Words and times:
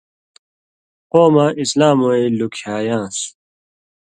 قومہ 1.11 1.45
اِسلام 1.61 1.97
وَیں 2.05 2.27
لُکھیایان٘س۔ 2.37 3.17